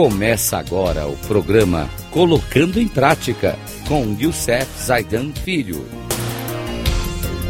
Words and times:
Começa 0.00 0.56
agora 0.56 1.08
o 1.08 1.16
programa 1.26 1.88
Colocando 2.12 2.78
em 2.78 2.86
Prática 2.86 3.56
com 3.88 4.16
Youssef 4.16 4.64
Zaidan 4.80 5.32
Filho. 5.32 5.84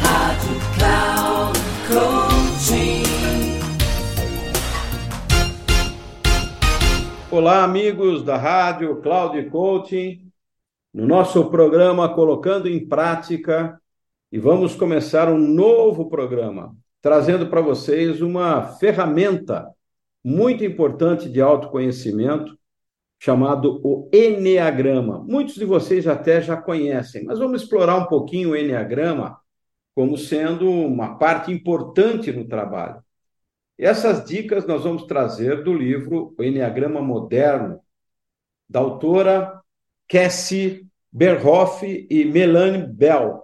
Rádio 0.00 0.56
Cloud 0.76 1.56
Olá, 7.30 7.62
amigos 7.62 8.24
da 8.24 8.36
Rádio 8.36 9.00
Cloud 9.00 9.48
Coaching. 9.48 10.28
No 10.92 11.06
nosso 11.06 11.48
programa 11.48 12.12
Colocando 12.12 12.68
em 12.68 12.84
Prática, 12.84 13.80
e 14.32 14.40
vamos 14.40 14.74
começar 14.74 15.28
um 15.28 15.38
novo 15.38 16.10
programa, 16.10 16.74
trazendo 17.00 17.46
para 17.46 17.60
vocês 17.60 18.20
uma 18.20 18.62
ferramenta 18.62 19.68
muito 20.24 20.64
importante 20.64 21.28
de 21.28 21.40
autoconhecimento, 21.40 22.56
chamado 23.18 23.80
o 23.84 24.08
Enneagrama. 24.12 25.24
Muitos 25.26 25.54
de 25.54 25.64
vocês 25.64 26.06
até 26.06 26.40
já 26.40 26.56
conhecem, 26.56 27.24
mas 27.24 27.38
vamos 27.38 27.62
explorar 27.62 27.96
um 27.96 28.06
pouquinho 28.06 28.50
o 28.50 28.56
Enneagrama 28.56 29.38
como 29.94 30.16
sendo 30.16 30.70
uma 30.70 31.18
parte 31.18 31.52
importante 31.52 32.32
no 32.32 32.48
trabalho. 32.48 33.02
Essas 33.78 34.24
dicas 34.24 34.66
nós 34.66 34.84
vamos 34.84 35.04
trazer 35.04 35.62
do 35.62 35.74
livro 35.74 36.34
O 36.38 36.42
Enneagrama 36.42 37.00
Moderno, 37.00 37.80
da 38.68 38.80
autora 38.80 39.60
Cassie 40.08 40.86
Berhoff 41.12 42.06
e 42.08 42.24
Melanie 42.24 42.86
Bell, 42.86 43.42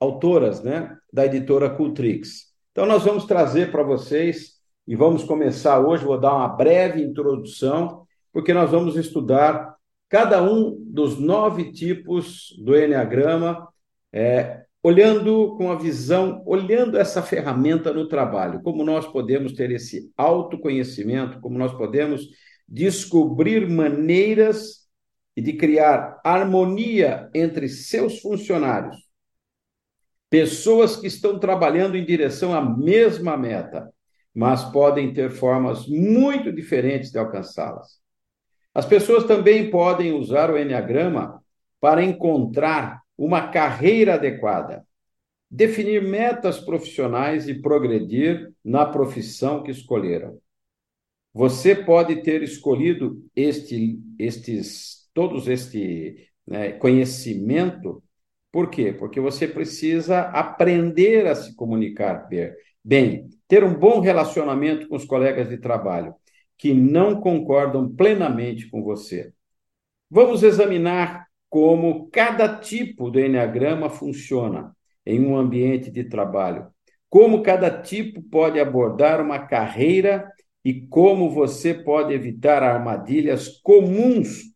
autoras 0.00 0.62
né, 0.62 0.96
da 1.12 1.24
editora 1.26 1.70
Cultrix. 1.70 2.52
Então, 2.72 2.86
nós 2.86 3.04
vamos 3.04 3.24
trazer 3.24 3.70
para 3.70 3.84
vocês 3.84 4.53
e 4.86 4.94
vamos 4.94 5.24
começar 5.24 5.80
hoje. 5.80 6.04
Vou 6.04 6.18
dar 6.18 6.34
uma 6.34 6.48
breve 6.48 7.02
introdução, 7.02 8.06
porque 8.32 8.52
nós 8.52 8.70
vamos 8.70 8.96
estudar 8.96 9.74
cada 10.08 10.42
um 10.42 10.76
dos 10.78 11.18
nove 11.18 11.72
tipos 11.72 12.54
do 12.62 12.76
Enneagrama, 12.76 13.68
é, 14.12 14.64
olhando 14.82 15.56
com 15.56 15.72
a 15.72 15.76
visão, 15.76 16.42
olhando 16.46 16.98
essa 16.98 17.22
ferramenta 17.22 17.92
no 17.92 18.06
trabalho, 18.06 18.62
como 18.62 18.84
nós 18.84 19.06
podemos 19.06 19.54
ter 19.54 19.70
esse 19.70 20.12
autoconhecimento, 20.16 21.40
como 21.40 21.58
nós 21.58 21.72
podemos 21.72 22.28
descobrir 22.68 23.68
maneiras 23.68 24.84
de 25.36 25.54
criar 25.54 26.20
harmonia 26.22 27.28
entre 27.34 27.68
seus 27.68 28.20
funcionários, 28.20 28.96
pessoas 30.30 30.96
que 30.96 31.06
estão 31.06 31.38
trabalhando 31.38 31.96
em 31.96 32.04
direção 32.04 32.54
à 32.54 32.60
mesma 32.60 33.36
meta 33.36 33.92
mas 34.34 34.64
podem 34.64 35.12
ter 35.12 35.30
formas 35.30 35.86
muito 35.86 36.52
diferentes 36.52 37.10
de 37.10 37.18
alcançá-las. 37.18 38.00
As 38.74 38.84
pessoas 38.84 39.24
também 39.24 39.70
podem 39.70 40.12
usar 40.12 40.50
o 40.50 40.58
Enneagrama 40.58 41.40
para 41.80 42.02
encontrar 42.02 43.02
uma 43.16 43.48
carreira 43.48 44.14
adequada, 44.14 44.84
definir 45.48 46.02
metas 46.02 46.58
profissionais 46.58 47.46
e 47.46 47.54
progredir 47.54 48.52
na 48.64 48.84
profissão 48.84 49.62
que 49.62 49.70
escolheram. 49.70 50.38
Você 51.32 51.74
pode 51.74 52.22
ter 52.22 52.42
escolhido 52.42 53.24
este, 53.36 54.00
estes, 54.18 55.08
todos 55.14 55.46
este 55.46 56.28
né, 56.46 56.72
conhecimento, 56.72 58.02
por 58.50 58.70
quê? 58.70 58.92
Porque 58.92 59.20
você 59.20 59.46
precisa 59.46 60.20
aprender 60.20 61.26
a 61.26 61.34
se 61.34 61.54
comunicar 61.54 62.28
bem, 62.84 63.28
ter 63.48 63.64
um 63.64 63.74
bom 63.74 64.00
relacionamento 64.00 64.88
com 64.88 64.96
os 64.96 65.04
colegas 65.04 65.48
de 65.48 65.58
trabalho 65.58 66.14
que 66.58 66.72
não 66.72 67.20
concordam 67.20 67.88
plenamente 67.88 68.68
com 68.68 68.82
você. 68.82 69.32
Vamos 70.10 70.42
examinar 70.42 71.26
como 71.48 72.08
cada 72.10 72.56
tipo 72.56 73.10
do 73.10 73.18
Enneagrama 73.18 73.88
funciona 73.88 74.76
em 75.04 75.24
um 75.24 75.36
ambiente 75.36 75.90
de 75.90 76.04
trabalho, 76.04 76.68
como 77.08 77.42
cada 77.42 77.70
tipo 77.82 78.22
pode 78.22 78.58
abordar 78.58 79.20
uma 79.20 79.38
carreira 79.38 80.30
e 80.64 80.80
como 80.86 81.30
você 81.30 81.74
pode 81.74 82.12
evitar 82.12 82.62
armadilhas 82.62 83.48
comuns 83.62 84.54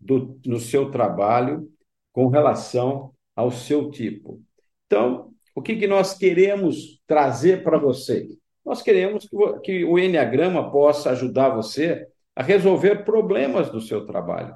do, 0.00 0.38
no 0.44 0.58
seu 0.58 0.90
trabalho 0.90 1.68
com 2.12 2.28
relação 2.28 3.12
ao 3.34 3.50
seu 3.50 3.90
tipo. 3.90 4.42
Então, 4.86 5.33
o 5.54 5.62
que, 5.62 5.76
que 5.76 5.86
nós 5.86 6.14
queremos 6.14 7.00
trazer 7.06 7.62
para 7.62 7.78
vocês? 7.78 8.36
Nós 8.64 8.82
queremos 8.82 9.28
que, 9.28 9.60
que 9.60 9.84
o 9.84 9.98
Enneagrama 9.98 10.70
possa 10.70 11.10
ajudar 11.10 11.50
você 11.50 12.06
a 12.34 12.42
resolver 12.42 13.04
problemas 13.04 13.70
do 13.70 13.80
seu 13.80 14.04
trabalho, 14.04 14.54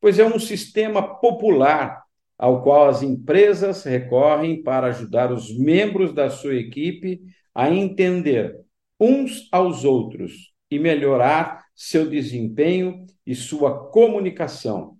pois 0.00 0.18
é 0.18 0.24
um 0.24 0.38
sistema 0.38 1.02
popular 1.02 2.04
ao 2.38 2.62
qual 2.62 2.88
as 2.88 3.02
empresas 3.02 3.82
recorrem 3.82 4.62
para 4.62 4.86
ajudar 4.88 5.32
os 5.32 5.56
membros 5.58 6.12
da 6.12 6.30
sua 6.30 6.54
equipe 6.54 7.20
a 7.52 7.68
entender 7.68 8.60
uns 9.00 9.48
aos 9.50 9.84
outros 9.84 10.52
e 10.70 10.78
melhorar 10.78 11.64
seu 11.74 12.08
desempenho 12.08 13.06
e 13.26 13.34
sua 13.34 13.88
comunicação. 13.88 14.96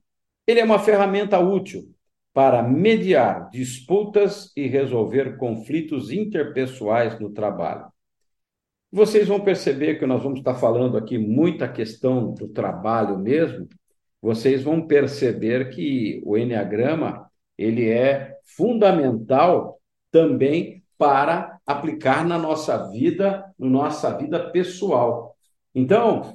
Ele 0.46 0.60
é 0.60 0.64
uma 0.64 0.78
ferramenta 0.78 1.38
útil 1.38 1.94
para 2.38 2.62
mediar 2.62 3.50
disputas 3.50 4.52
e 4.56 4.68
resolver 4.68 5.36
conflitos 5.38 6.12
interpessoais 6.12 7.18
no 7.18 7.30
trabalho. 7.30 7.86
Vocês 8.92 9.26
vão 9.26 9.40
perceber 9.40 9.98
que 9.98 10.06
nós 10.06 10.22
vamos 10.22 10.38
estar 10.38 10.54
falando 10.54 10.96
aqui 10.96 11.18
muita 11.18 11.66
questão 11.66 12.32
do 12.32 12.46
trabalho 12.46 13.18
mesmo. 13.18 13.66
Vocês 14.22 14.62
vão 14.62 14.86
perceber 14.86 15.70
que 15.70 16.22
o 16.24 16.38
Enneagrama 16.38 17.28
ele 17.58 17.88
é 17.90 18.36
fundamental 18.44 19.80
também 20.08 20.84
para 20.96 21.58
aplicar 21.66 22.24
na 22.24 22.38
nossa 22.38 22.88
vida, 22.88 23.52
na 23.58 23.68
nossa 23.68 24.16
vida 24.16 24.48
pessoal. 24.50 25.34
Então, 25.74 26.34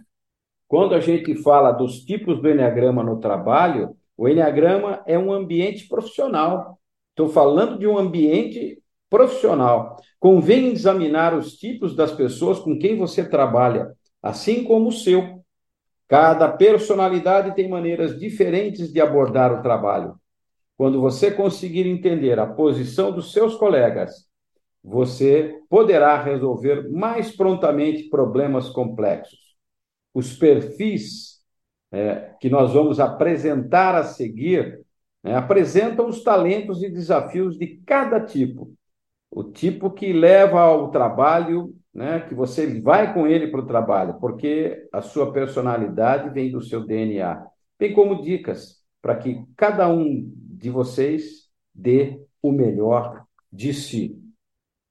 quando 0.67 0.95
a 0.95 0.99
gente 0.99 1.33
fala 1.41 1.71
dos 1.71 2.03
tipos 2.03 2.41
do 2.41 2.49
Enneagrama 2.49 3.01
no 3.01 3.21
trabalho, 3.21 3.95
o 4.17 4.27
Enneagrama 4.27 5.03
é 5.05 5.17
um 5.17 5.31
ambiente 5.31 5.87
profissional. 5.87 6.79
Estou 7.09 7.29
falando 7.29 7.77
de 7.77 7.87
um 7.87 7.97
ambiente 7.97 8.81
profissional. 9.09 9.97
Convém 10.19 10.71
examinar 10.71 11.35
os 11.35 11.55
tipos 11.55 11.95
das 11.95 12.11
pessoas 12.11 12.59
com 12.59 12.77
quem 12.77 12.97
você 12.97 13.27
trabalha, 13.27 13.93
assim 14.21 14.63
como 14.63 14.89
o 14.89 14.91
seu. 14.91 15.43
Cada 16.07 16.51
personalidade 16.51 17.55
tem 17.55 17.67
maneiras 17.69 18.19
diferentes 18.19 18.91
de 18.91 19.01
abordar 19.01 19.51
o 19.51 19.61
trabalho. 19.61 20.15
Quando 20.77 20.99
você 20.99 21.31
conseguir 21.31 21.87
entender 21.87 22.39
a 22.39 22.47
posição 22.47 23.11
dos 23.11 23.31
seus 23.31 23.55
colegas, 23.55 24.27
você 24.83 25.59
poderá 25.69 26.21
resolver 26.21 26.89
mais 26.91 27.35
prontamente 27.35 28.09
problemas 28.09 28.69
complexos. 28.69 29.39
Os 30.13 30.35
perfis 30.35 31.42
é, 31.93 32.33
que 32.41 32.49
nós 32.49 32.73
vamos 32.73 32.99
apresentar 32.99 33.93
a 33.93 34.03
seguir, 34.03 34.81
né, 35.23 35.35
apresentam 35.35 36.07
os 36.07 36.23
talentos 36.23 36.81
e 36.81 36.89
desafios 36.89 37.55
de 37.55 37.77
cada 37.85 38.19
tipo. 38.19 38.73
O 39.29 39.43
tipo 39.43 39.91
que 39.91 40.11
leva 40.11 40.59
ao 40.59 40.89
trabalho, 40.89 41.75
né, 41.93 42.21
que 42.21 42.33
você 42.33 42.81
vai 42.81 43.13
com 43.13 43.27
ele 43.27 43.47
para 43.47 43.59
o 43.59 43.67
trabalho, 43.67 44.15
porque 44.19 44.87
a 44.91 45.03
sua 45.03 45.31
personalidade 45.31 46.31
vem 46.31 46.51
do 46.51 46.61
seu 46.61 46.83
DNA. 46.83 47.45
Tem 47.77 47.93
como 47.93 48.23
dicas 48.23 48.81
para 48.99 49.15
que 49.15 49.45
cada 49.55 49.87
um 49.87 50.31
de 50.35 50.71
vocês 50.71 51.47
dê 51.73 52.19
o 52.41 52.51
melhor 52.51 53.23
de 53.51 53.71
si. 53.71 54.19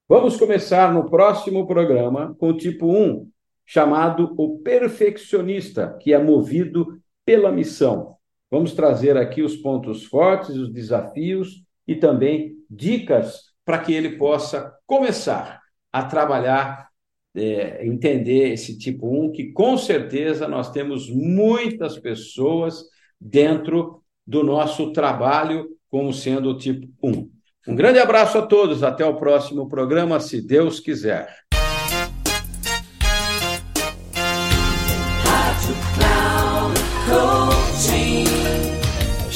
Vamos 0.08 0.37
começar 0.37 0.93
no 0.93 1.10
próximo 1.10 1.66
programa 1.66 2.37
com 2.38 2.50
o 2.50 2.56
tipo 2.56 2.87
1, 2.87 3.28
chamado 3.72 4.34
o 4.36 4.58
perfeccionista, 4.58 5.96
que 5.98 6.12
é 6.12 6.22
movido 6.22 7.00
pela 7.24 7.50
missão. 7.50 8.16
Vamos 8.50 8.74
trazer 8.74 9.16
aqui 9.16 9.40
os 9.40 9.56
pontos 9.56 10.04
fortes, 10.04 10.50
os 10.50 10.70
desafios 10.70 11.64
e 11.88 11.94
também 11.96 12.54
dicas 12.69 13.44
para 13.64 13.78
que 13.78 13.94
ele 13.94 14.19
possa 14.19 14.70
começar 14.84 15.58
a 15.90 16.02
trabalhar, 16.02 16.86
é, 17.34 17.86
entender 17.86 18.52
esse 18.52 18.76
tipo 18.76 19.08
1, 19.08 19.32
que 19.32 19.52
com 19.52 19.78
certeza 19.78 20.46
nós 20.46 20.70
temos 20.70 21.08
muitas 21.08 21.98
pessoas 21.98 22.84
dentro 23.19 24.02
do 24.26 24.44
nosso 24.44 24.92
trabalho 24.92 25.66
como 25.88 26.12
sendo 26.12 26.50
o 26.50 26.58
tipo 26.58 26.86
1. 27.02 27.30
Um 27.69 27.74
grande 27.74 28.00
abraço 28.00 28.36
a 28.36 28.46
todos, 28.46 28.82
até 28.82 29.06
o 29.06 29.16
próximo 29.16 29.66
programa, 29.66 30.20
se 30.20 30.46
Deus 30.46 30.78
quiser. 30.78 31.42